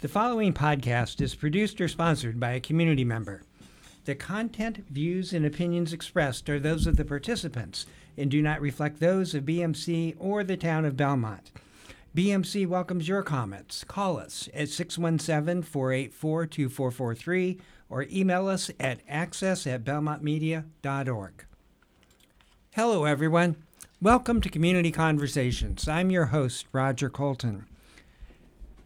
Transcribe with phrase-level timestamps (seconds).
[0.00, 3.42] The following podcast is produced or sponsored by a community member.
[4.04, 7.84] The content, views, and opinions expressed are those of the participants
[8.16, 11.50] and do not reflect those of BMC or the town of Belmont.
[12.14, 13.82] BMC welcomes your comments.
[13.82, 17.58] Call us at 617 484 2443
[17.90, 21.44] or email us at access at belmontmedia.org.
[22.70, 23.56] Hello, everyone.
[24.00, 25.88] Welcome to Community Conversations.
[25.88, 27.67] I'm your host, Roger Colton.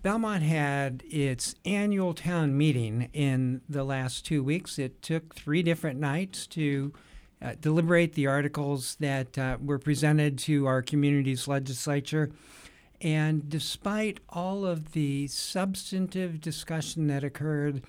[0.03, 4.77] Belmont had its annual town meeting in the last two weeks.
[4.77, 6.93] It took three different nights to
[7.41, 12.33] uh, deliberate the articles that uh, were presented to our community's legislature.
[13.01, 17.85] And despite all of the substantive discussion that occurred,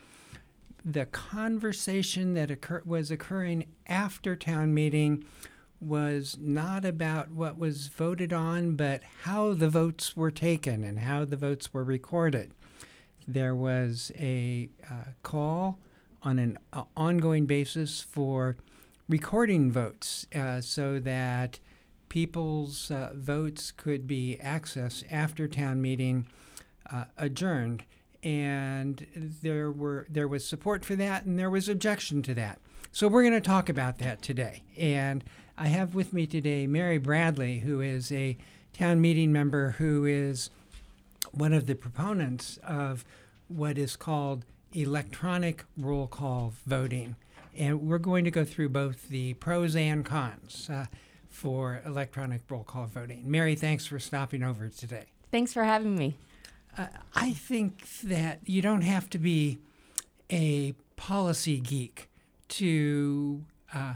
[0.85, 5.25] the conversation that occur- was occurring after town meeting
[5.83, 11.25] was not about what was voted on, but how the votes were taken and how
[11.25, 12.51] the votes were recorded.
[13.27, 15.79] There was a uh, call
[16.21, 18.57] on an uh, ongoing basis for
[19.07, 21.59] recording votes uh, so that
[22.09, 26.27] people's uh, votes could be accessed after town meeting
[26.91, 27.83] uh, adjourned.
[28.21, 29.05] And
[29.41, 32.59] there were there was support for that, and there was objection to that.
[32.93, 34.63] So we're going to talk about that today.
[34.77, 35.23] And
[35.57, 38.37] I have with me today Mary Bradley, who is a
[38.73, 40.49] town meeting member who is
[41.31, 43.05] one of the proponents of
[43.47, 47.15] what is called electronic roll call voting.
[47.55, 50.85] And we're going to go through both the pros and cons uh,
[51.29, 53.29] for electronic roll call voting.
[53.29, 55.05] Mary, thanks for stopping over today.
[55.31, 56.17] Thanks for having me.
[56.75, 59.59] Uh, I think that you don't have to be
[60.31, 62.09] a policy geek
[62.49, 63.93] to uh,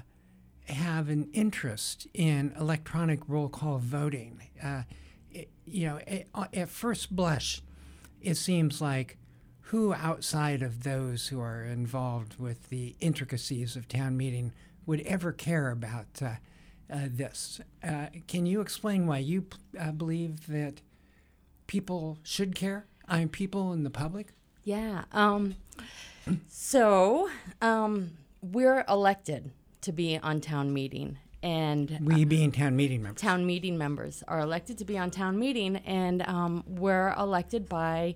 [0.69, 4.41] have an interest in electronic roll call voting.
[4.61, 4.83] Uh,
[5.31, 7.61] it, you know, it, uh, at first blush,
[8.21, 9.17] it seems like
[9.61, 14.53] who outside of those who are involved with the intricacies of town meeting
[14.85, 16.35] would ever care about uh,
[16.89, 17.59] uh, this.
[17.83, 19.45] Uh, can you explain why you
[19.77, 20.81] uh, believe that
[21.67, 22.85] people should care?
[23.07, 24.27] I mean, people in the public?
[24.63, 25.03] Yeah.
[25.11, 25.55] Um,
[26.47, 27.29] so
[27.61, 28.11] um,
[28.41, 29.51] we're elected
[29.81, 31.17] to be on town meeting.
[31.43, 33.21] And we being town meeting members.
[33.21, 38.15] Town meeting members are elected to be on town meeting, and um, we're elected by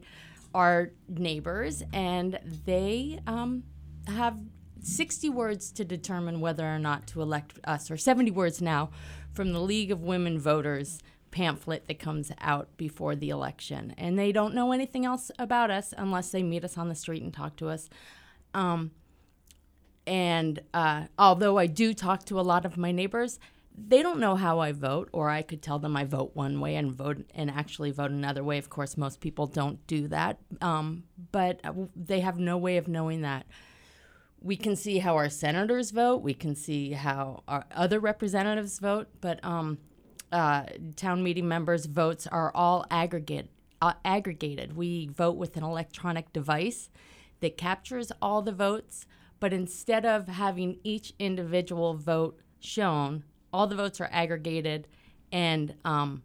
[0.55, 3.63] our neighbors, and they um,
[4.07, 4.39] have
[4.81, 8.89] 60 words to determine whether or not to elect us, or 70 words now
[9.33, 10.99] from the League of Women Voters
[11.29, 13.93] pamphlet that comes out before the election.
[13.97, 17.23] And they don't know anything else about us unless they meet us on the street
[17.23, 17.89] and talk to us.
[18.53, 18.91] Um,
[20.07, 23.39] and uh, although I do talk to a lot of my neighbors,
[23.77, 26.75] they don't know how I vote, or I could tell them I vote one way
[26.75, 28.57] and vote and actually vote another way.
[28.57, 31.61] Of course, most people don't do that, um, but
[31.95, 33.45] they have no way of knowing that.
[34.41, 36.17] We can see how our senators vote.
[36.17, 39.77] We can see how our other representatives vote, but um,
[40.31, 40.63] uh,
[40.95, 43.49] town meeting members' votes are all aggregate
[43.81, 44.75] uh, aggregated.
[44.75, 46.89] We vote with an electronic device
[47.39, 49.07] that captures all the votes
[49.41, 54.87] but instead of having each individual vote shown, all the votes are aggregated
[55.33, 56.21] and um,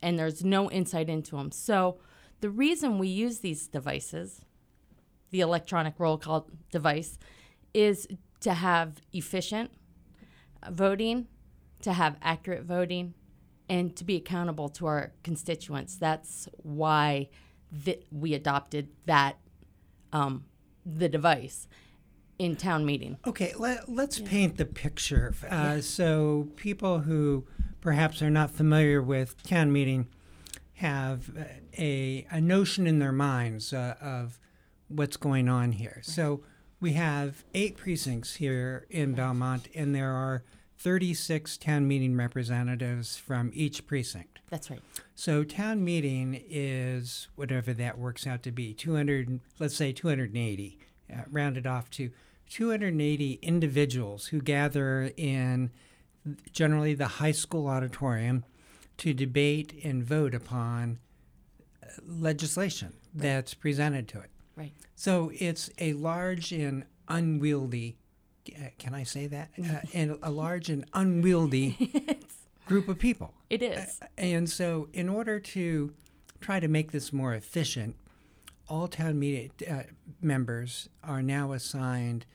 [0.00, 1.50] and there's no insight into them.
[1.50, 1.98] So
[2.40, 4.42] the reason we use these devices,
[5.30, 7.18] the electronic roll call device,
[7.74, 8.06] is
[8.40, 9.72] to have efficient
[10.70, 11.26] voting,
[11.82, 13.14] to have accurate voting,
[13.68, 15.96] and to be accountable to our constituents.
[15.96, 17.28] That's why
[17.84, 19.38] th- we adopted that
[20.12, 20.44] um,
[20.86, 21.66] the device
[22.42, 23.18] in town meeting.
[23.26, 24.28] Okay, let, us yeah.
[24.28, 25.32] paint the picture.
[25.44, 25.80] Uh, yeah.
[25.80, 27.44] So, people who
[27.80, 30.08] perhaps are not familiar with town meeting
[30.74, 31.30] have
[31.78, 34.40] a, a notion in their minds uh, of
[34.88, 35.94] what's going on here.
[35.96, 36.04] Right.
[36.04, 36.42] So,
[36.80, 40.42] we have eight precincts here in Belmont, and there are
[40.78, 44.40] 36 town meeting representatives from each precinct.
[44.50, 44.82] That's right.
[45.14, 51.22] So town meeting is whatever that works out to be 200, let's say 280, uh,
[51.30, 52.10] rounded off to
[52.52, 55.70] 280 individuals who gather in
[56.52, 58.44] generally the high school auditorium
[58.98, 60.98] to debate and vote upon
[61.82, 63.22] uh, legislation right.
[63.22, 64.28] that's presented to it.
[64.54, 64.72] Right.
[64.94, 67.96] So it's a large and unwieldy,
[68.54, 69.48] uh, can I say that?
[69.58, 72.18] Uh, and a large and unwieldy
[72.66, 73.32] group of people.
[73.48, 73.98] It is.
[74.02, 75.94] Uh, and so, in order to
[76.42, 77.96] try to make this more efficient,
[78.68, 79.84] all town meeting uh,
[80.20, 82.26] members are now assigned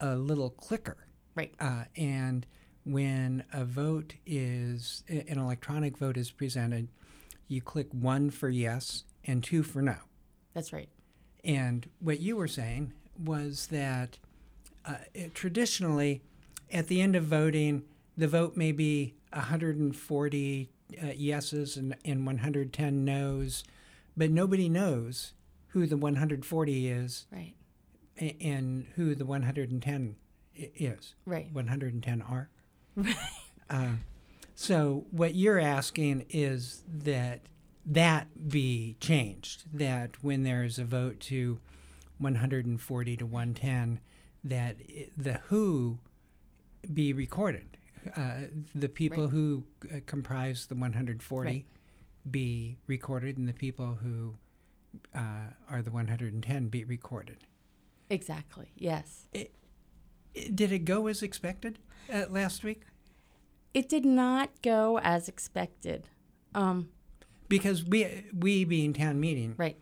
[0.00, 0.96] a little clicker.
[1.34, 1.54] Right.
[1.60, 2.46] Uh, and
[2.84, 6.88] when a vote is, an electronic vote is presented,
[7.48, 9.96] you click one for yes and two for no.
[10.54, 10.88] That's right.
[11.44, 14.18] And what you were saying was that
[14.84, 16.22] uh, it, traditionally,
[16.72, 17.84] at the end of voting,
[18.16, 20.70] the vote may be 140
[21.02, 23.64] uh, yeses and, and 110 noes,
[24.16, 25.34] but nobody knows
[25.68, 27.54] who the 140 is Right.
[28.18, 30.16] And who the 110
[30.54, 31.14] is.
[31.24, 31.48] Right.
[31.52, 32.50] 110 are.
[33.68, 33.96] Uh,
[34.54, 37.40] so what you're asking is that
[37.84, 39.64] that be changed.
[39.76, 41.58] That when there's a vote to
[42.18, 43.98] 140 to 110,
[44.44, 44.76] that
[45.16, 45.98] the who
[46.94, 47.76] be recorded.
[48.16, 48.42] Uh,
[48.72, 49.32] the people Right.
[49.32, 51.64] who uh, comprise the 140 Right.
[52.30, 54.36] be recorded, and the people who
[55.12, 57.38] uh, are the 110 be recorded.
[58.10, 58.72] Exactly.
[58.76, 59.28] Yes.
[59.34, 59.48] I-
[60.54, 61.78] Did it go as expected
[62.12, 62.82] uh, last week?
[63.74, 66.08] It did not go as expected.
[66.54, 66.88] Um,
[67.48, 69.76] because we we being town meeting right.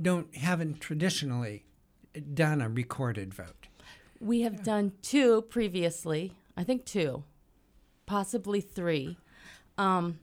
[0.00, 1.64] don't haven't traditionally
[2.34, 3.68] done a recorded vote.
[4.20, 6.32] We have done two previously.
[6.56, 7.24] I think two,
[8.06, 9.18] possibly three,
[9.76, 10.18] um,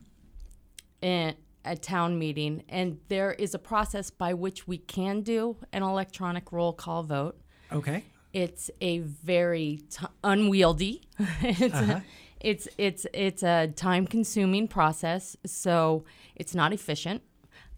[1.00, 1.34] in
[1.64, 6.52] a town meeting, and there is a process by which we can do an electronic
[6.52, 7.38] roll call vote.
[7.72, 8.04] Okay.
[8.32, 11.02] It's a very t- unwieldy.
[11.42, 12.00] it's, Uh-huh.
[12.40, 17.22] it's it's it's a time consuming process, so it's not efficient.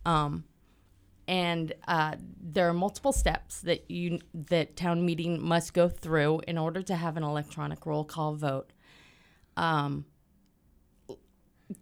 [0.06, 0.44] Um,
[1.28, 6.56] and uh, there are multiple steps that you that town meeting must go through in
[6.58, 8.72] order to have an electronic roll call vote.
[9.56, 10.04] Um,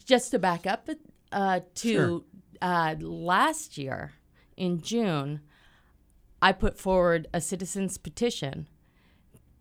[0.05, 0.89] just to back up
[1.33, 2.21] uh, to Sure.
[2.63, 4.13] uh, last year
[4.57, 5.41] in June,
[6.45, 8.69] I put forward a citizens petition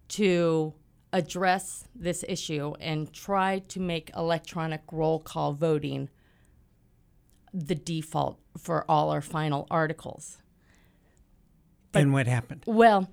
[0.09, 0.74] to
[1.13, 6.09] address this issue and try to make electronic roll call voting
[7.53, 10.39] the default for all our final articles.
[11.94, 12.63] and what happened?
[12.65, 13.09] Well,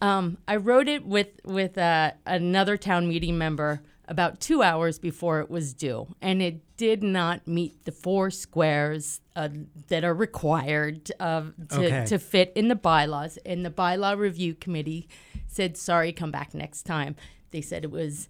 [0.00, 5.40] um, I wrote it with with uh, another town meeting member about two hours before
[5.40, 9.48] it was due, and it did not meet the four squares uh,
[9.88, 12.04] that are required uh, to, Okay.
[12.06, 13.38] to fit in the bylaws.
[13.46, 15.08] And the bylaw review committee
[15.46, 17.16] said, "Sorry, come back next time."
[17.50, 18.28] They said it was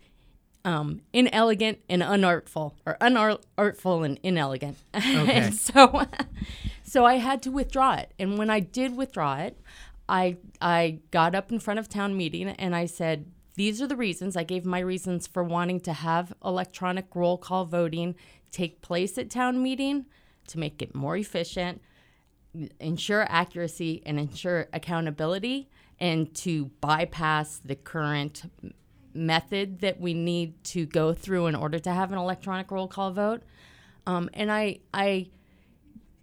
[0.65, 4.79] um, inelegant and unartful, or unartful and inelegant.
[4.95, 5.33] Okay.
[5.33, 6.05] and so,
[6.85, 8.13] so I had to withdraw it.
[8.19, 9.59] And when I did withdraw it,
[10.09, 13.97] I I got up in front of town meeting and I said, "These are the
[13.97, 18.15] reasons." I gave my reasons for wanting to have electronic roll call voting
[18.51, 20.07] take place at town meeting
[20.47, 21.81] to make it more efficient,
[22.79, 25.69] ensure accuracy, and ensure accountability,
[25.99, 28.45] and to bypass the current
[29.13, 33.13] method that we need to go through in order to have an electronic roll call
[33.13, 33.43] vote.
[34.07, 35.31] Um, and I, I,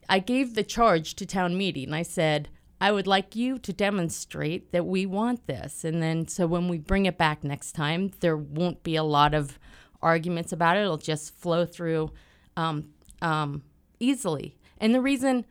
[0.08, 1.94] I gave the charge to town meeting.
[1.94, 2.50] I said,
[2.82, 5.86] I would like you to demonstrate that we want this.
[5.86, 9.36] And then, so when we bring it back next time, there won't be a lot
[9.36, 9.60] of
[10.02, 10.82] arguments about it.
[10.82, 12.12] It'll just flow through
[12.58, 12.90] um,
[13.22, 13.62] um,
[14.00, 14.58] easily.
[14.80, 15.46] And the reason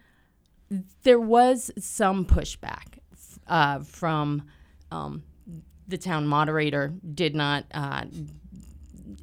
[1.04, 2.98] there was some pushback
[3.46, 4.42] uh, from
[4.90, 5.22] um,
[5.86, 8.04] the town moderator, did not uh,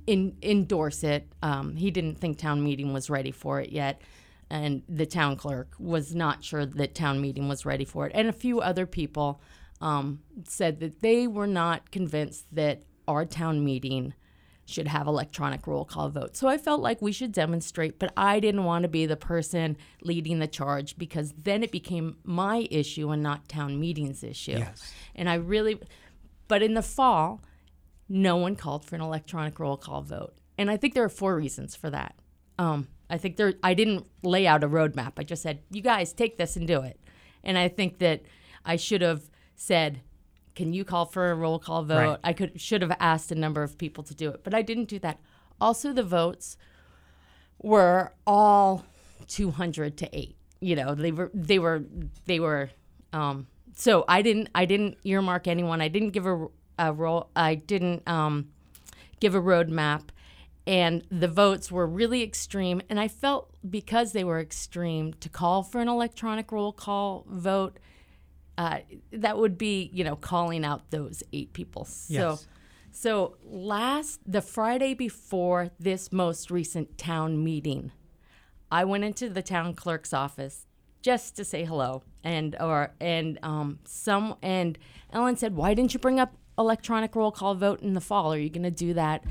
[0.06, 1.28] in, endorse it.
[1.42, 4.02] Um, he didn't think town meeting was ready for it yet.
[4.50, 8.14] And the town clerk was not sure that town meeting was ready for it.
[8.16, 9.42] And a few other people
[9.82, 14.14] um, said that they were not convinced that our town meeting
[14.66, 16.38] should have electronic roll call votes.
[16.38, 19.78] So I felt like we should demonstrate, but I didn't want to be the person
[20.02, 24.58] leading the charge because then it became my issue and not town meeting's issue.
[24.58, 24.94] Yes.
[25.16, 25.80] And I really,
[26.50, 27.42] but in the fall,
[28.10, 30.34] no one called for an electronic roll call vote.
[30.58, 32.16] And I think there are four reasons for that.
[32.60, 35.14] Um, I think there, I didn't lay out a roadmap.
[35.18, 37.00] I just said, you guys take this and do it.
[37.44, 38.24] And I think that
[38.66, 40.02] I should have said,
[40.56, 41.96] can you call for a roll call vote?
[41.96, 42.20] Right.
[42.24, 44.86] I could should have asked a number of people to do it, but I didn't
[44.86, 45.20] do that.
[45.62, 46.58] Also, the votes
[47.62, 48.86] were all
[49.28, 51.84] 200 to 8 you know they were they were
[52.26, 52.70] they were
[53.14, 56.48] um so i didn't i didn't earmark anyone i didn't give a,
[56.80, 58.50] a role i didn't um
[59.20, 60.04] give a roadmap
[60.68, 65.64] and the votes were really extreme and i felt because they were extreme to call
[65.64, 67.80] for an electronic roll call vote
[68.58, 68.80] uh,
[69.12, 72.48] that would be you know calling out those eight people so Yes.
[72.92, 77.92] so last the Friday before this most recent town meeting,
[78.72, 80.66] I went into the town clerk's office
[81.04, 84.80] just to say hello, and or and um some and
[85.14, 88.34] Ellen said, "Why didn't you bring up electronic roll call vote in the fall?
[88.34, 89.24] Are you going to do that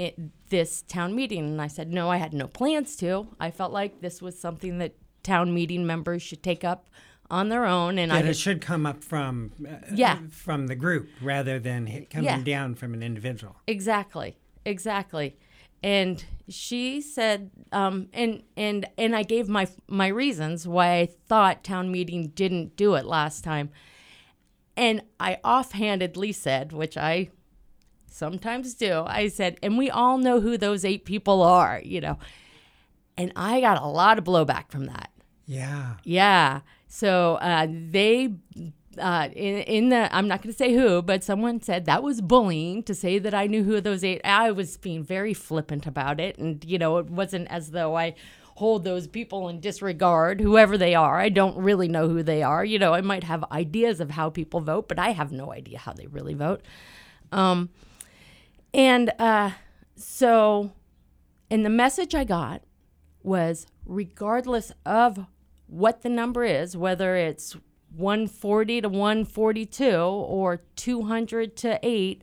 [0.00, 0.14] at
[0.48, 3.28] this town meeting?" And I said, "No, I had no plans to.
[3.38, 6.88] I felt like this was something that town meeting members should take up
[7.30, 10.18] on their own, and That I it should come up from uh, Yeah.
[10.30, 12.42] from the group rather than coming Yeah.
[12.42, 13.54] down from an individual.
[13.68, 14.36] Exactly.
[14.64, 15.36] Exactly.
[15.82, 21.62] And she said, um, and and and I gave my my reasons why I thought
[21.64, 23.70] town meeting didn't do it last time.
[24.76, 27.30] And I offhandedly said, which I
[28.10, 32.18] sometimes do, I said, and we all know who those eight people are, you know.
[33.16, 35.10] And I got a lot of blowback from that.
[35.46, 35.96] Yeah.
[36.04, 36.60] Yeah.
[36.88, 38.34] So uh, they,
[38.98, 42.20] uh, in, in the, I'm not going to say who, but someone said that was
[42.20, 44.20] bullying to say that I knew who those eight.
[44.24, 48.14] I was being very flippant about it, and you know, it wasn't as though I
[48.56, 51.18] hold those people in disregard, whoever they are.
[51.18, 52.64] I don't really know who they are.
[52.64, 55.78] You know, I might have ideas of how people vote, but I have no idea
[55.78, 56.62] how they really vote.
[57.32, 57.70] Um,
[58.72, 59.50] and uh,
[59.96, 60.72] so,
[61.50, 62.62] and the message I got
[63.22, 65.26] was regardless of
[65.66, 67.56] what the number is, whether it's
[67.96, 72.22] 140 to 142 or 200 to 8,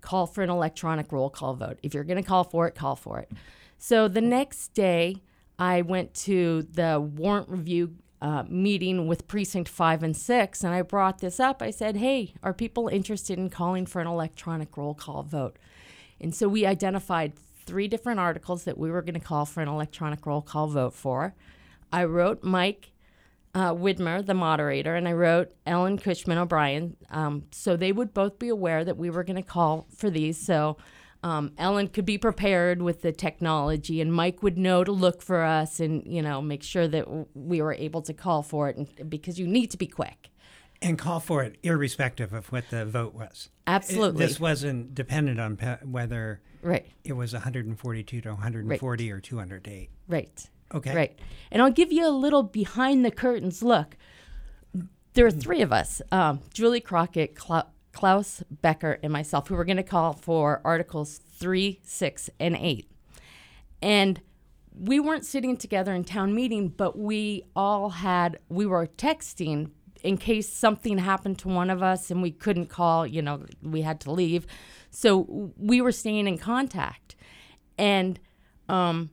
[0.00, 1.78] call for an electronic roll call vote.
[1.82, 3.30] If you're going to call for it, call for it.
[3.78, 5.22] So the next day,
[5.58, 10.82] I went to the warrant review uh, meeting with precinct five and six, and I
[10.82, 11.62] brought this up.
[11.62, 15.56] I said, Hey, are people interested in calling for an electronic roll call vote?
[16.20, 17.34] And so we identified
[17.64, 20.94] three different articles that we were going to call for an electronic roll call vote
[20.94, 21.34] for.
[21.92, 22.90] I wrote Mike
[23.54, 28.38] uh, Widmer, the moderator, and I wrote Ellen Cushman O'Brien, um, so they would both
[28.38, 30.38] be aware that we were going to call for these.
[30.38, 30.76] So
[31.22, 35.42] um, Ellen could be prepared with the technology, and Mike would know to look for
[35.42, 38.76] us and you know make sure that w- we were able to call for it,
[38.76, 40.30] and, because you need to be quick.
[40.80, 43.48] And call for it irrespective of what the vote was.
[43.48, 49.20] It- Absolutely, this wasn't dependent on pe- whether right, it was 142 to 140 or
[49.20, 49.90] 208.
[50.06, 50.48] right.
[50.74, 50.94] Okay.
[50.94, 51.18] Right.
[51.50, 53.96] And I'll give you a little behind the curtains look.
[55.14, 57.66] There are three of us um, Julie Crockett, Cla-
[57.98, 62.88] Klaus Becker, and myself who were going to call for Articles 3, 6, and 8.
[63.82, 64.20] And
[64.72, 69.72] we weren't sitting together in town meeting, but we all had, we were texting
[70.04, 73.82] in case something happened to one of us and we couldn't call, you know, we
[73.82, 74.46] had to leave.
[74.90, 77.16] So we were staying in contact.
[77.76, 78.20] And,
[78.68, 79.10] um,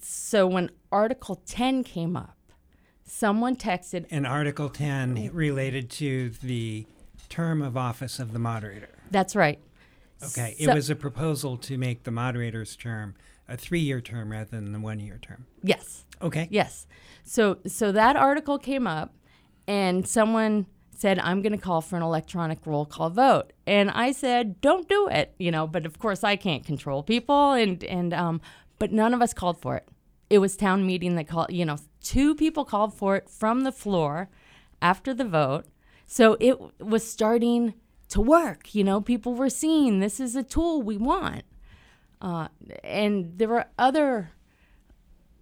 [0.00, 2.38] so when Article 10 came up,
[3.04, 6.86] someone texted, And Article 10 related to the
[7.28, 8.90] term of office of the moderator.
[9.10, 9.58] that's right.
[10.22, 10.54] Okay.
[10.58, 13.14] So- it was a proposal to make the moderator's term
[13.48, 15.46] a three year term rather than the one year term.
[15.62, 16.04] Yes.
[16.22, 16.48] Okay.
[16.50, 16.86] Yes.
[17.24, 19.14] So so that article came up
[19.68, 23.52] and someone said I'm going to call for an electronic roll call vote.
[23.66, 27.52] And I said don't do it, you know, but of course I can't control people
[27.52, 28.40] and and um
[28.78, 29.86] but none of us called for it.
[30.30, 33.72] It was town meeting that called, you know, two people called for it from the
[33.72, 34.28] floor
[34.82, 35.66] after the vote.
[36.06, 37.74] So it was starting
[38.08, 41.42] to work, you know, people were seeing this is a tool we want.
[42.20, 42.48] Uh,
[42.84, 44.30] and there were other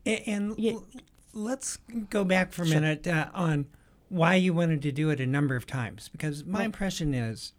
[0.07, 0.73] And Yeah.
[0.73, 0.87] l-
[1.33, 1.79] let's
[2.11, 3.67] go back for a minute uh, on
[4.11, 6.09] why you wanted to do it a number of times.
[6.11, 6.65] Because my Right.
[6.67, 7.53] impression is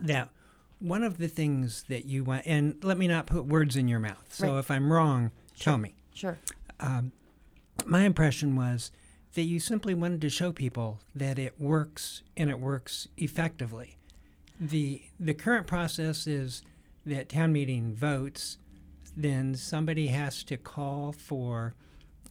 [0.00, 0.30] that
[0.80, 4.00] one of the things that you want, and let me not put words in your
[4.00, 4.34] mouth.
[4.34, 4.58] So Right.
[4.58, 5.94] if I'm wrong, tell me.
[6.14, 6.38] sure
[7.86, 8.90] My impression was
[9.34, 13.96] that you simply wanted to show people that it works and it works effectively.
[14.58, 16.62] The the current process is
[17.06, 18.58] that town meeting votes,
[19.16, 21.74] then somebody has to call for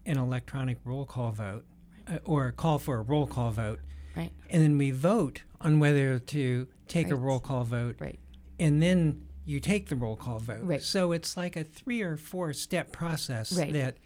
[0.06, 1.66] an electronic roll call vote
[2.08, 3.80] uh, or call for a roll call vote,
[4.16, 8.20] right and then we vote on whether to take a roll call vote, right
[8.60, 10.60] and then you take the roll call vote.
[10.62, 10.82] Right.
[10.84, 13.74] So it's like a three or four step process Right.
[13.74, 13.98] that,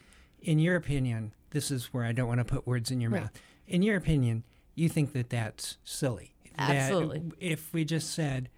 [0.44, 3.24] in your opinion, this is where I don't want to put words in your Right.
[3.24, 3.42] mouth.
[3.68, 4.44] In your opinion,
[4.76, 6.36] you think that that's silly.
[6.58, 7.32] That Absolutely.
[7.40, 8.50] if we just said,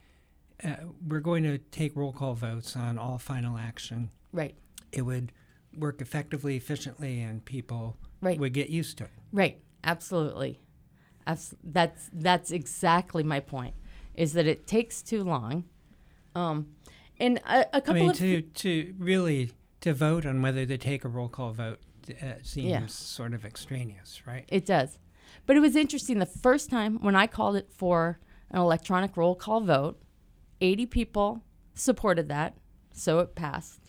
[0.63, 0.75] uh,
[1.05, 4.55] we're going to take roll call votes on all final action, right
[4.91, 5.31] it would
[5.77, 8.39] work effectively, efficiently, and people Right.
[8.39, 9.09] would get used to it.
[9.33, 9.59] Right.
[9.83, 10.59] Absolutely.
[11.27, 13.75] Abs- that's that's exactly my point.
[14.15, 15.65] Is that it takes too long.
[16.33, 16.67] Um,
[17.19, 19.51] and a, a couple I mean, of to, to really
[19.85, 21.79] to vote on whether to take a roll call vote
[22.21, 22.85] uh, seems Yeah.
[22.87, 24.45] sort of extraneous, right?
[24.47, 24.99] it does,
[25.45, 26.19] but it was interesting.
[26.19, 28.19] The first time when I called it for
[28.51, 30.01] an electronic roll call vote,
[30.61, 31.41] eighty people
[31.73, 32.57] supported that,
[32.93, 33.79] so it passed.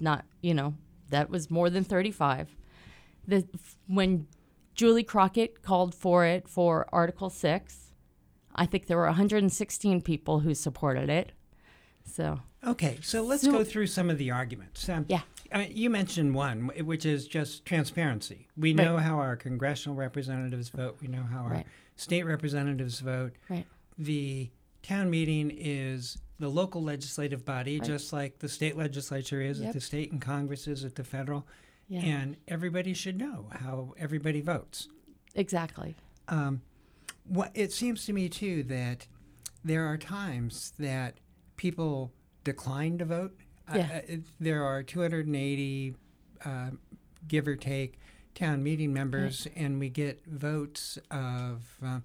[0.00, 0.74] Not you know
[1.10, 2.54] that was more than thirty five.
[3.26, 3.46] The
[3.86, 4.26] when
[4.74, 7.92] Julie Crockett called for it for Article Six,
[8.54, 11.32] I think there were 116 people who supported it.
[12.04, 14.88] So Okay, so let's So- go through some of the arguments.
[14.88, 15.22] Um, Yeah.
[15.52, 18.48] I mean, you mentioned one, which is just transparency.
[18.56, 20.98] We know how our congressional representatives vote.
[21.00, 21.66] We know how our Right.
[21.96, 23.32] state representatives vote.
[23.48, 23.66] Right.
[23.96, 24.50] The
[24.82, 27.86] town meeting is the local legislative body, Right.
[27.86, 29.68] just like the state legislature is Yep.
[29.68, 31.46] at the state and Congress is at the federal.
[31.88, 32.00] Yeah.
[32.00, 34.88] And everybody should know how everybody votes.
[35.34, 35.94] exactly.
[36.26, 36.62] Um,
[37.24, 39.06] what it seems to me too that
[39.64, 41.20] there are times that
[41.56, 42.12] people
[42.52, 43.36] decline to vote.
[43.68, 44.00] Uh, Yeah.
[44.08, 45.94] uh, there are 280,
[46.44, 46.70] uh,
[47.26, 47.98] give or take,
[48.34, 51.76] town meeting members, and we get votes of.
[51.82, 52.00] Uh,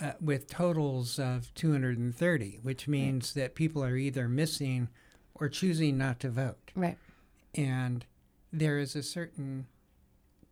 [0.00, 4.86] uh, with totals of 230, which means that people are either missing
[5.34, 6.96] or choosing not to vote Right.
[7.52, 8.06] and
[8.52, 9.66] there is a certain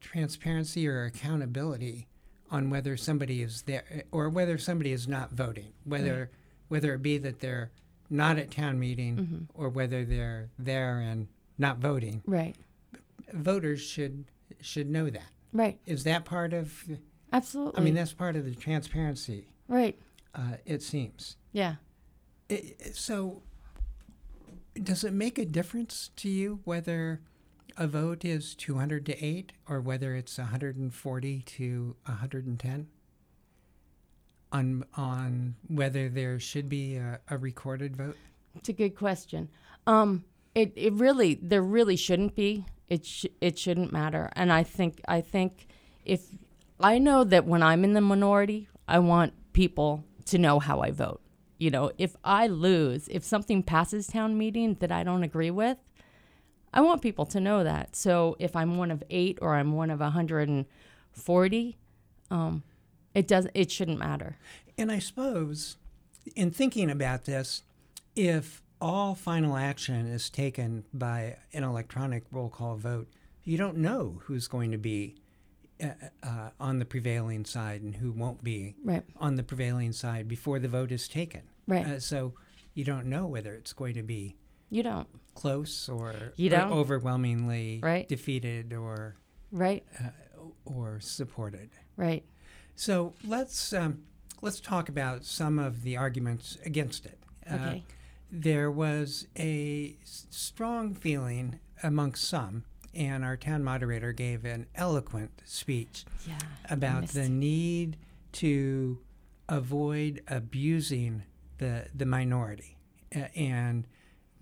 [0.01, 2.09] transparency or accountability
[2.51, 6.29] on whether somebody is there or whether somebody is not voting whether
[6.67, 7.71] whether it be that they're
[8.11, 9.45] not at town meeting Mm-hmm.
[9.55, 12.55] or whether they're there and not voting Right.
[13.33, 14.25] voters should
[14.61, 15.79] should know that Right.
[15.87, 16.85] is that part of
[17.33, 17.81] Absolutely.
[17.81, 19.99] i mean that's part of the transparency right.
[20.35, 21.77] uh, it seems Yeah.
[22.51, 23.43] I- I- so,
[24.81, 27.21] does it make a difference to you whether
[27.77, 32.87] a vote is 200 to 8 or whether it's 140 to 110?
[34.57, 38.17] On, on whether there should be a, a recorded vote?
[38.55, 39.51] It's a good question.
[39.87, 42.65] Um, it, it really there really shouldn't be.
[42.89, 44.31] It sh- it shouldn't matter.
[44.35, 45.67] And I think I think
[46.07, 46.23] if
[46.81, 50.91] I know that when I'm in the minority, I want people to know how I
[50.91, 51.21] vote.
[51.59, 55.77] You know, if I lose, if something passes town meeting that I don't agree with,
[56.73, 57.95] I want people to know that.
[57.95, 61.79] So if I'm one of eight or I'm one of 140,
[62.31, 62.63] um,
[63.17, 64.37] it does it shouldn't matter.
[64.79, 65.77] And I suppose,
[66.37, 67.63] in thinking about this,
[68.15, 73.09] if all final action is taken by an electronic roll call vote,
[73.43, 75.17] you don't know who's going to be
[75.83, 75.89] uh,
[76.23, 79.03] uh, on the prevailing side and who won't be Right.
[79.17, 81.43] on the prevailing side before the vote is taken.
[81.67, 81.87] Right.
[81.87, 82.35] Uh, so
[82.75, 84.37] you don't know whether it's going to be
[84.71, 85.09] You don't.
[85.35, 86.71] close or, You don't.
[86.73, 88.07] overwhelmingly Right.
[88.09, 89.17] defeated or
[89.53, 89.85] Right.
[90.67, 91.71] or supported.
[91.97, 92.25] Right.
[92.77, 94.03] So let's um,
[94.43, 97.19] let's talk about some of the arguments against it.
[97.51, 97.85] Uh, Okay.
[98.31, 106.05] there was a strong feeling amongst some, and our town moderator gave an eloquent speech
[106.29, 106.39] Yeah.
[106.69, 107.97] about the need
[108.33, 108.99] to
[109.49, 111.23] avoid abusing
[111.59, 112.77] the the minority
[113.15, 113.87] uh, and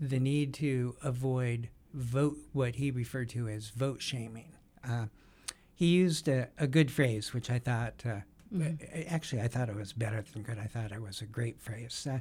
[0.00, 4.50] the need to avoid vote what he referred to as vote shaming.
[4.82, 5.06] Uh,
[5.74, 8.20] he used a, a good phrase, which I thought uh,
[8.60, 10.58] a- actually I thought it was better than good.
[10.58, 12.20] I thought it was a great phrase, uh,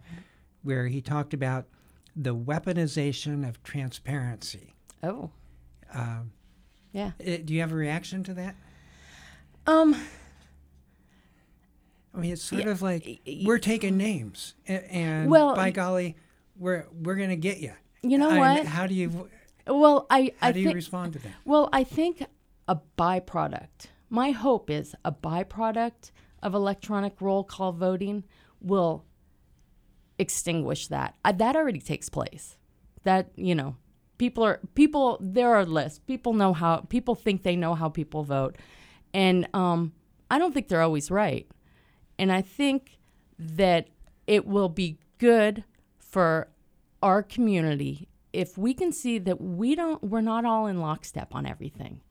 [0.63, 1.65] where he talked about
[2.15, 4.73] the weaponization of transparency.
[5.01, 5.31] Oh.
[5.93, 6.31] Um,
[6.91, 7.11] Yeah.
[7.19, 8.55] uh, do you have a reaction to that?
[9.67, 9.95] Um.
[12.15, 16.15] I mean, it's sort Yeah, of like we're taking names, and Well, by golly,
[16.57, 17.73] we're we're gonna get you.
[18.03, 18.65] You know what?
[18.65, 19.29] How do you
[19.65, 21.33] Well, I how I do you think respond to that?
[21.45, 22.23] well I think
[22.67, 23.87] a byproduct.
[24.09, 28.23] My hope is a byproduct of electronic roll call voting
[28.61, 29.05] will
[30.19, 31.15] extinguish that.
[31.25, 32.57] Uh, that already takes place.
[33.03, 33.75] That you know,
[34.17, 35.17] people are people.
[35.19, 35.99] There are lists.
[35.99, 36.77] People know how.
[36.77, 38.55] People think they know how people vote,
[39.13, 39.93] and um,
[40.31, 41.47] I don't think they're always right.
[42.17, 42.99] And I think
[43.37, 43.87] that
[44.27, 45.63] it will be good
[45.99, 46.47] for
[47.01, 51.45] our community if we can see that we don't we're not all in lockstep on
[51.45, 52.01] everything.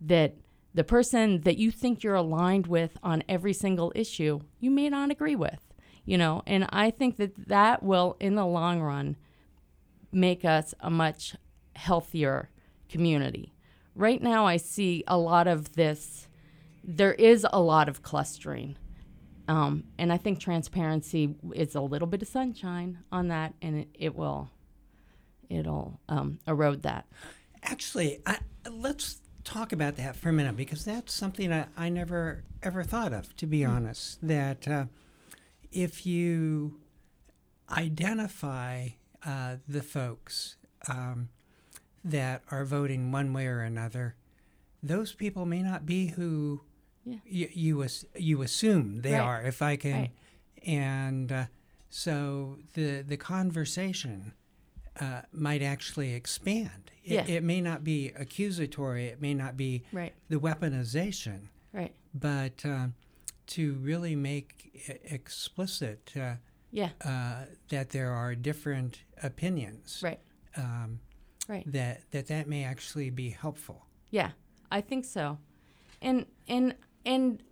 [0.00, 0.36] That
[0.74, 5.10] the person that you think you're aligned with on every single issue, you may not
[5.10, 5.60] agree with.
[6.04, 9.16] You know, and I think that that will in the long run
[10.10, 11.36] make us a much
[11.76, 12.50] healthier
[12.88, 13.52] community.
[13.94, 16.26] Right now I see a lot of this
[16.82, 18.76] there is a lot of clustering.
[19.48, 23.88] Um, and I think transparency is a little bit of sunshine on that, and it,
[23.94, 24.50] it will,
[25.48, 27.06] it'll um, erode that.
[27.62, 28.38] Actually, I,
[28.70, 33.12] let's talk about that for a minute because that's something I, I never ever thought
[33.12, 33.34] of.
[33.36, 34.84] To be honest, that uh,
[35.72, 36.78] if you
[37.70, 38.88] identify
[39.24, 40.56] uh, the folks
[40.88, 41.28] um,
[42.04, 44.14] that are voting one way or another,
[44.82, 46.62] those people may not be who
[47.04, 47.16] Yeah.
[47.24, 49.20] you you, as, you assume they Right.
[49.20, 49.42] are.
[49.42, 50.10] If I can, Right.
[50.66, 51.44] and uh,
[51.88, 54.32] so the the conversation
[55.00, 56.90] uh, might actually expand.
[57.04, 57.26] It, Yeah.
[57.26, 59.06] it may not be accusatory.
[59.06, 60.12] It may not be Right.
[60.28, 61.94] the weaponization, Right.
[62.14, 62.88] but uh,
[63.48, 66.36] to really make explicit uh,
[66.70, 66.90] Yeah.
[67.04, 70.20] uh, that there are different opinions Right.
[70.56, 71.00] um,
[71.48, 71.64] Right.
[71.72, 73.86] that that that may actually be helpful.
[74.10, 74.32] Yeah,
[74.70, 75.38] I think so.
[76.00, 77.42] And and and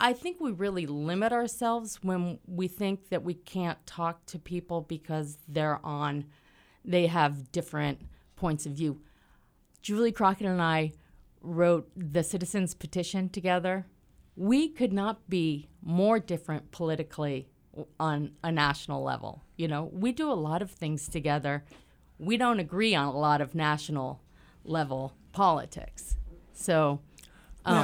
[0.00, 4.80] I think we really limit ourselves when we think that we can't talk to people
[4.82, 6.24] because they're on
[6.84, 8.00] they have different
[8.36, 9.00] points of view.
[9.82, 10.92] Julie Crockett and I
[11.40, 13.86] wrote the citizens petition together.
[14.36, 17.48] We could not be more different politically
[17.98, 19.42] on a national level.
[19.56, 21.64] You know, we do a lot of things together.
[22.18, 24.20] We don't agree on a lot of national
[24.64, 26.16] level politics.
[26.52, 27.00] So,
[27.64, 27.74] um,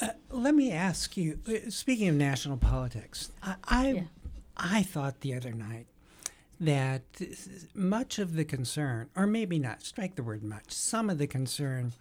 [0.00, 1.40] Now, uh, let me ask you.
[1.48, 4.02] uh, Speaking of national politics, I I, Yeah.
[4.56, 5.86] I thought the other night
[6.60, 7.02] that
[7.74, 11.92] much of the concern, or maybe not, strike the word much, some of the concern,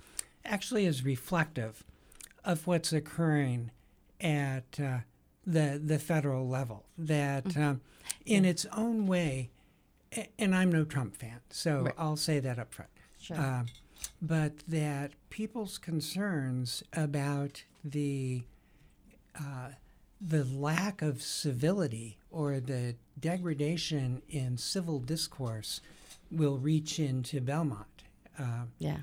[0.46, 1.84] actually is reflective
[2.44, 3.72] of what's occurring
[4.22, 5.00] at uh,
[5.48, 6.86] the the federal level.
[6.98, 7.62] That Mm-hmm.
[7.64, 7.82] um,
[8.26, 9.50] in its own way,
[10.38, 11.94] and I'm no Trump fan, so Right.
[11.98, 12.92] I'll say that up front.
[13.22, 13.38] Sure.
[13.38, 13.64] Uh,
[14.22, 18.44] but that people's concerns about the
[19.40, 19.70] uh,
[20.22, 25.82] the lack of civility or the degradation in civil discourse
[26.32, 28.04] will reach into Belmont.
[28.38, 28.98] Uh, yeah.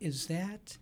[0.00, 0.78] is that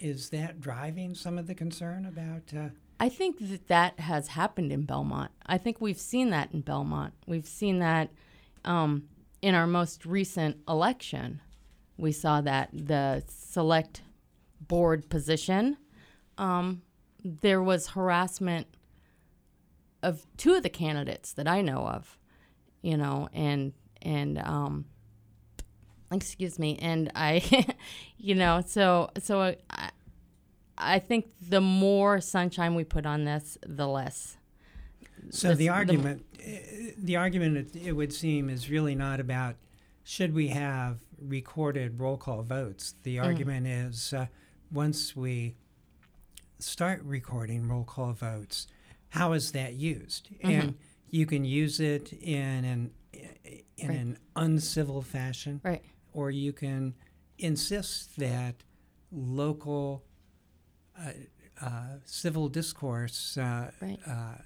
[0.00, 2.42] is that driving some of the concern about?
[2.56, 5.30] Uh, I think that that has happened in Belmont.
[5.44, 7.14] I think we've seen that in Belmont.
[7.26, 8.10] We've seen that
[8.64, 9.08] um,
[9.42, 11.40] in our most recent election.
[11.98, 14.02] We saw that the select
[14.60, 15.76] board position,
[16.38, 16.82] um,
[17.26, 18.66] there was harassment
[20.02, 22.18] of two of the candidates that I know of,
[22.82, 24.84] you know, and and um,
[26.12, 27.66] excuse me, and I,
[28.16, 29.90] you know, so so I,
[30.78, 34.36] I think the more sunshine we put on this, the less.
[35.30, 36.50] So the the- argument, uh,
[36.98, 39.56] the argument, it, it would seem, is really not about
[40.04, 42.94] should we have recorded roll call votes.
[43.02, 44.26] The argument is uh,
[44.70, 45.56] once we
[46.58, 48.66] start recording roll call votes,
[49.10, 50.28] how is that used?
[50.42, 50.76] And
[51.10, 52.90] you can use it in an
[53.78, 53.98] in Right.
[53.98, 55.82] an uncivil fashion, Right.
[56.12, 56.94] or you can
[57.38, 58.56] insist that
[59.12, 60.02] local
[60.98, 61.12] uh,
[61.60, 63.98] uh, civil discourse uh, Right.
[64.06, 64.38] uh,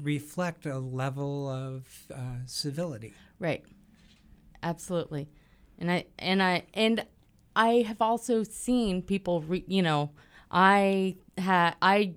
[0.00, 3.14] reflect a level of uh, civility.
[3.38, 3.64] Right.
[4.62, 5.28] Absolutely.
[5.78, 7.04] And I and I and
[7.54, 10.10] I have also seen people re, you know,
[10.50, 12.14] I had I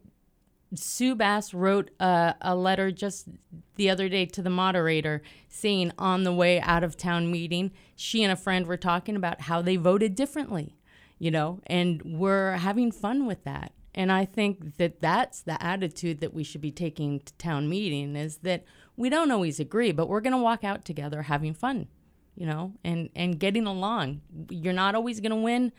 [0.75, 3.27] Sue Bass wrote a, a letter just
[3.75, 8.23] the other day to the moderator saying on the way out of town meeting, she
[8.23, 10.75] and a friend were talking about how they voted differently,
[11.17, 13.73] you know, and we're having fun with that.
[13.95, 18.15] And I think that that's the attitude that we should be taking to town meeting
[18.15, 18.63] is that
[18.95, 21.87] we don't always agree, but we're going to walk out together having fun,
[22.35, 24.21] you know, and, and getting along.
[24.49, 25.71] You're not always going to win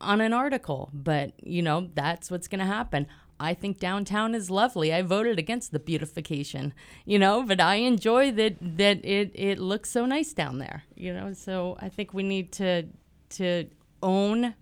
[0.00, 3.06] on an article, but you know, that's what's going to happen.
[3.40, 4.92] I think downtown is lovely.
[4.94, 6.72] I voted against the beautification,
[7.04, 11.12] you know, but I enjoy that that it it looks so nice down there, you
[11.12, 11.32] know.
[11.32, 12.86] So I think we need to
[13.30, 13.68] to
[14.02, 14.54] own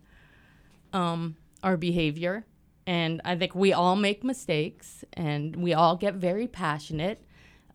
[0.93, 2.47] um, our behavior,
[2.87, 7.23] and I think we all make mistakes, and we all get very passionate,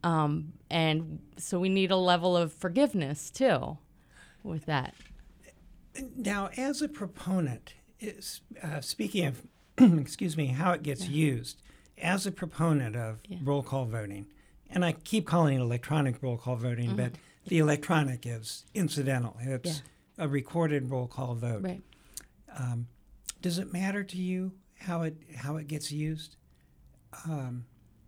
[0.04, 3.78] um, and so we need a level of forgiveness too,
[4.44, 4.96] with that.
[6.16, 9.42] Now, as a proponent, is, uh, speaking of,
[10.00, 11.62] excuse me, how it gets used,
[11.98, 13.38] as a proponent of Yeah.
[13.44, 14.28] roll call voting,
[14.70, 17.14] and I keep calling it electronic roll call voting, but
[17.48, 19.36] the electronic is incidental.
[19.40, 19.82] It's
[20.18, 21.64] a recorded roll call vote.
[21.64, 21.82] Right.
[23.42, 26.36] Does it matter to you how it how it gets used?
[27.26, 27.66] Um,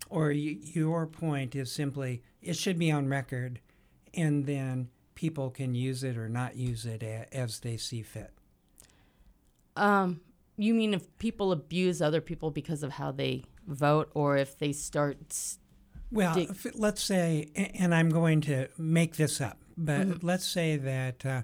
[0.09, 3.59] or y- your point is simply it should be on record,
[4.13, 8.31] and then people can use it or not use it a, as they see fit.
[9.75, 10.21] Um,
[10.55, 14.71] you mean if people abuse other people because of how they vote, or if they
[14.71, 15.17] start?
[15.29, 15.59] s-
[16.09, 21.25] Well, if, let's say, and I'm going to make this up, but let's say that
[21.25, 21.41] uh,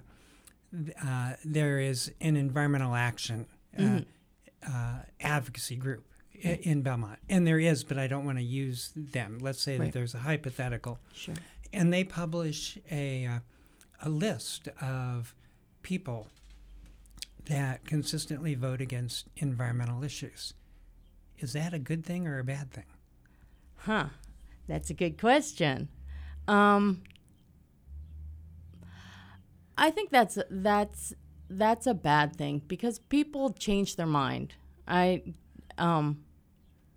[1.04, 3.44] uh, there is an environmental action
[3.78, 4.00] uh,
[4.66, 6.04] uh, advocacy group
[6.42, 9.36] i- in Belmont, and there is, but I don't want to use them.
[9.38, 11.34] Let's say that there's a hypothetical, Sure.
[11.74, 13.38] and they publish a uh,
[14.02, 15.34] a list of
[15.82, 16.28] people
[17.46, 20.54] that consistently vote against environmental issues.
[21.38, 22.86] Is that a good thing or a bad thing?
[23.76, 24.06] Huh.
[24.66, 25.88] That's a good question.
[26.48, 27.02] Um,
[29.78, 31.14] I think that's that's
[31.48, 34.54] that's a bad thing because people change their mind.
[34.88, 35.22] I,
[35.78, 36.24] um,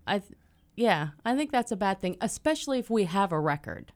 [0.07, 0.33] I, th-
[0.75, 3.91] yeah, I think that's a bad thing, especially if we have a record.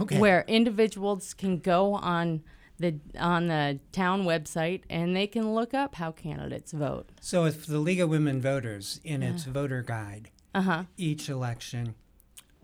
[0.00, 0.18] Okay.
[0.18, 2.42] where individuals can go on
[2.80, 7.10] the on the town website and they can look up how candidates vote.
[7.20, 10.84] So if the League of Women Voters, in its voter guide, Uh huh.
[10.96, 11.94] each election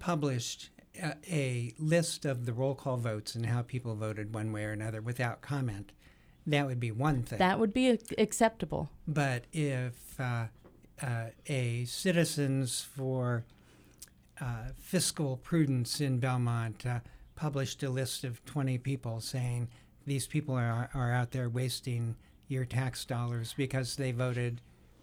[0.01, 4.65] published a, a list of the roll call votes and how people voted one way
[4.65, 5.93] or another without comment,
[6.47, 7.39] that would be one thing.
[7.39, 8.91] That would be ac- acceptable.
[9.07, 10.47] But if uh,
[11.01, 13.45] uh, a Citizens for
[14.41, 17.01] uh, Fiscal Prudence in Belmont uh,
[17.45, 19.67] published a list of 20 people saying
[20.07, 22.15] these people are, are out there wasting
[22.49, 24.61] your tax dollars because they voted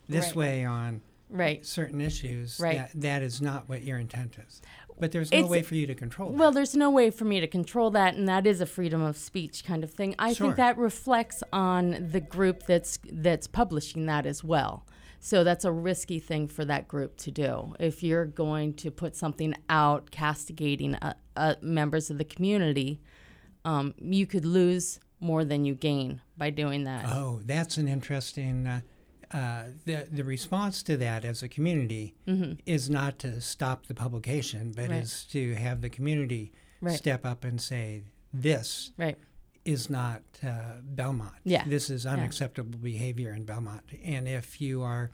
[0.08, 0.36] this Right.
[0.36, 1.65] way on Right.
[1.65, 2.78] certain issues, Right.
[2.78, 4.62] that, that is not what your intent is.
[5.00, 7.39] But there's no It's- way for you to control Well, there's no way for me
[7.39, 10.13] to control that, and that is a freedom of speech kind of thing.
[10.19, 10.47] I Sure.
[10.47, 14.86] think that reflects on the group that's that's publishing that as well.
[15.19, 17.73] So that's a risky thing for that group to do.
[17.80, 23.00] If you're going to put something out castigating uh, uh, members of the community,
[23.65, 27.06] um, you could lose more than you gain by doing that.
[27.08, 28.67] Oh, that's an interesting.
[28.67, 28.82] Uh,
[29.32, 32.15] uh, the the response to that as a community
[32.65, 34.91] is not to stop the publication, but Mm-hmm.
[34.93, 35.04] Right.
[35.04, 36.95] is to have the community Right.
[36.97, 39.17] step up and say this Right.
[39.65, 41.34] is not uh, Belmont.
[41.43, 41.63] Yeah.
[41.67, 43.84] This is unacceptable behavior in Belmont.
[44.04, 45.10] And if you are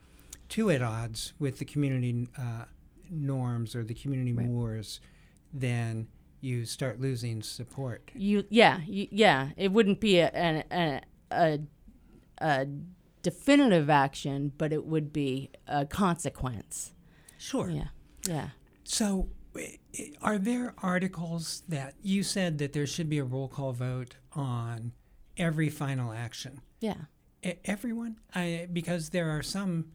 [0.50, 2.66] too at odds with the community uh,
[3.10, 5.00] norms or the community mores,
[5.54, 6.08] then
[6.42, 8.12] you start losing support.
[8.14, 9.50] You yeah you, yeah.
[9.56, 11.60] It wouldn't be a, a, a
[12.40, 12.68] a
[13.22, 16.94] definitive action, but it would be a consequence.
[17.38, 17.70] Sure.
[17.70, 17.88] Yeah,
[18.28, 18.50] yeah.
[18.84, 19.30] So,
[20.22, 24.92] are there articles that you said that there should be a roll call vote on
[25.38, 26.62] every final action?
[26.80, 27.06] Yeah.
[27.44, 28.18] E- everyone?
[28.36, 29.92] I, because there are some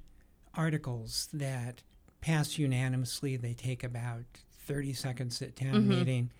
[0.54, 1.82] articles that
[2.20, 3.36] pass unanimously.
[3.36, 4.24] They take about
[4.68, 5.88] 30 seconds at town Mm-hmm.
[5.88, 6.30] meeting,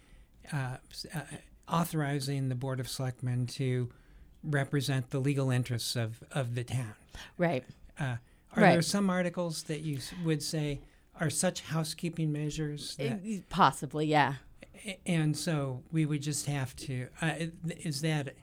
[0.53, 0.77] uh,
[1.15, 1.21] uh,
[1.67, 3.89] authorizing the Board of Selectmen to
[4.45, 6.95] represent the legal interests of, of the town.
[7.39, 7.65] Right.
[7.99, 8.19] Uh, are
[8.63, 8.73] Right.
[8.73, 10.81] there some articles that you would say
[11.19, 14.35] are such housekeeping measures that Eh, Possibly, yeah.
[15.05, 17.09] And so we would just have to.
[17.21, 17.33] Uh,
[17.81, 18.35] is that?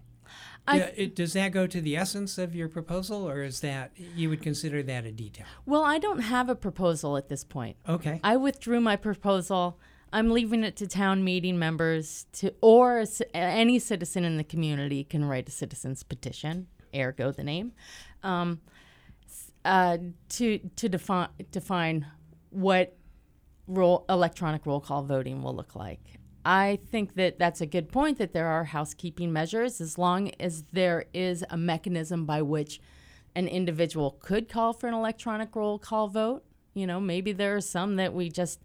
[0.67, 4.29] Yeah, it, does that go to the essence of your proposal, or is that you
[4.29, 5.45] would consider that a detail?
[5.65, 7.77] Well, I don't have a proposal at this point.
[7.87, 8.19] Okay.
[8.23, 9.79] I withdrew my proposal.
[10.11, 15.25] I'm leaving it to town meeting members to, or any citizen in the community can
[15.25, 17.73] write a citizen's petition, ergo the name,
[18.23, 18.61] um,
[19.65, 19.97] uh,
[20.29, 22.05] to to define define
[22.51, 22.95] what
[23.67, 26.19] roll electronic roll call voting will look like.
[26.47, 30.63] I think that that's a good point that there are housekeeping measures as long as
[30.71, 32.79] there is a mechanism by which
[33.35, 36.43] an individual could call for an electronic roll call vote.
[36.75, 38.61] You know, maybe there are some that we just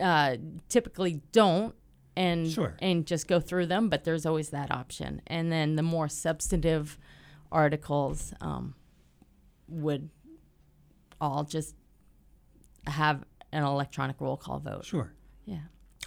[0.00, 0.36] uh,
[0.68, 1.74] typically don't
[2.16, 2.76] and Sure.
[2.80, 5.20] and just go through them, but there's always that option.
[5.26, 6.96] And then the more substantive
[7.50, 8.74] articles um,
[9.68, 10.10] would
[11.20, 11.74] all just
[12.86, 14.84] have an electronic roll call vote.
[14.84, 15.12] Sure.
[15.44, 15.60] Yeah.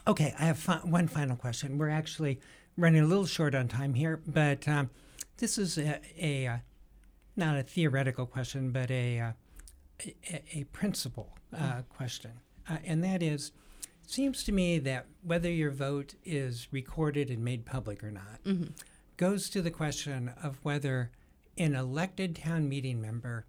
[0.07, 0.33] Okay.
[0.39, 1.77] I have fi- one final question.
[1.77, 2.39] We're actually
[2.77, 4.89] running a little short on time here, but um,
[5.37, 6.57] this is a, a uh,
[7.35, 9.31] not a theoretical question, but a uh,
[10.05, 12.31] a, a principle uh, question,
[12.69, 13.51] uh, and that is.
[14.03, 18.39] It seems to me that whether your vote is recorded and made public or not
[19.17, 21.09] goes to the question of whether
[21.57, 23.45] an elected town meeting member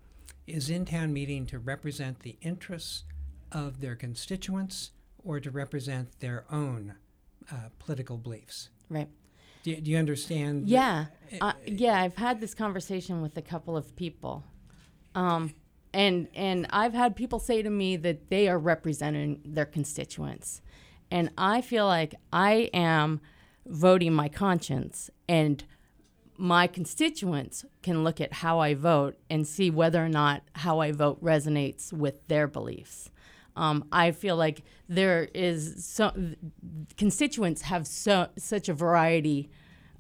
[0.47, 3.05] is in town meeting to represent the interests
[3.53, 4.93] of their constituents
[5.27, 6.95] or to represent their own
[7.51, 8.71] uh, political beliefs.
[8.89, 9.09] Right.
[9.65, 10.69] Do, do you understand?
[10.69, 11.07] Yeah,
[11.41, 12.01] uh, yeah.
[12.01, 14.45] I've had this conversation with a couple of people,
[15.17, 15.53] um,
[15.93, 20.63] and and I've had people say to me that they are representing their constituents,
[21.11, 23.21] and I feel like I am
[23.67, 25.65] voting my conscience, and
[26.37, 30.93] my constituents can look at how I vote and see whether or not how I
[30.93, 33.11] vote resonates with their beliefs.
[33.57, 36.13] Um, I feel like there is so
[36.97, 39.51] constituents have so such a variety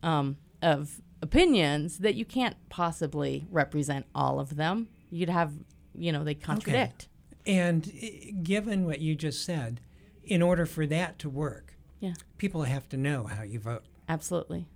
[0.02, 4.88] um, of opinions that you can't possibly represent all of them.
[5.10, 5.52] You'd have,
[5.94, 7.08] you know, they contradict.
[7.46, 8.06] And uh,
[8.42, 9.80] given what you just said,
[10.24, 13.84] in order for that to work, Yeah, people have to know how you vote.
[14.08, 14.66] absolutely.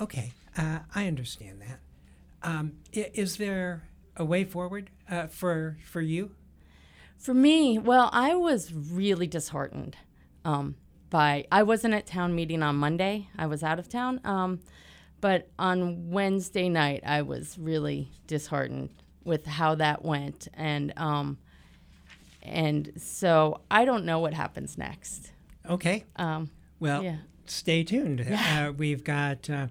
[0.00, 1.80] Okay, uh, I understand that.
[2.42, 3.84] Um, is there
[4.16, 6.32] a way forward uh, for for you?
[7.24, 9.96] For me, well, I was really disheartened
[10.44, 10.76] um,
[11.08, 11.46] by.
[11.50, 13.28] I wasn't at town meeting on Monday.
[13.38, 14.20] I was out of town.
[14.24, 14.60] Um,
[15.22, 18.90] but on Wednesday night, I was really disheartened
[19.24, 21.38] with how that went, and um,
[22.42, 25.32] and so I don't know what happens next.
[25.66, 26.04] Okay.
[26.16, 27.16] Um, Well, yeah.
[27.46, 28.20] stay tuned.
[28.20, 28.66] Yeah.
[28.68, 29.68] Uh, we've got uh,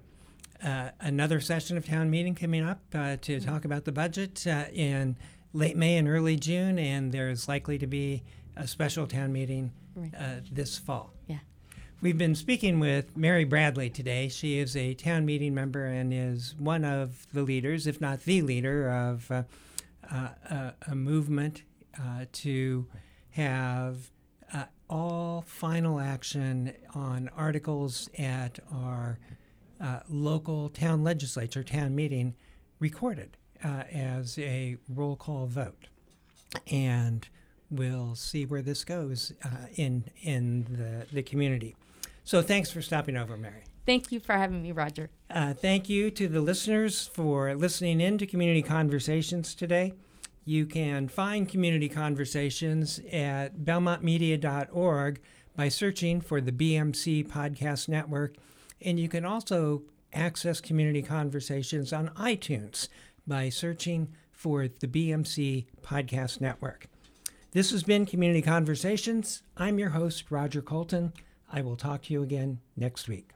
[0.60, 4.64] uh, another session of town meeting coming up uh, to talk about the budget uh,
[4.72, 5.16] in
[5.54, 8.22] late May and early June, and there's likely to be
[8.56, 10.12] a special town meeting Right.
[10.18, 11.12] uh, this fall.
[11.28, 11.38] Yeah.
[12.00, 14.28] We've been speaking with Mary Bradley today.
[14.28, 18.42] She is a town meeting member and is one of the leaders, if not the
[18.42, 19.42] leader, of uh,
[20.10, 21.62] uh, a, a movement
[21.96, 22.86] uh, to
[23.30, 24.10] have
[24.52, 29.18] uh, all final action on articles at our
[29.80, 32.34] uh, local town legislature, town meeting,
[32.80, 35.88] recorded uh, as a roll call vote.
[36.70, 37.26] And
[37.70, 41.74] we'll see where this goes uh, in, in the, the community.
[42.22, 43.64] So thanks for stopping over, Mary.
[43.86, 45.10] Thank you for having me, Roger.
[45.30, 49.92] Uh, thank you to the listeners for listening in to Community Conversations today.
[50.46, 55.20] You can find Community Conversations at belmontmedia.org
[55.56, 58.36] by searching for the BMC Podcast Network.
[58.80, 62.88] And you can also access Community Conversations on iTunes
[63.26, 66.86] by searching for the BMC Podcast Network.
[67.52, 69.42] This has been Community Conversations.
[69.56, 71.12] I'm your host, Roger Colton.
[71.52, 73.33] I will talk to you again next week.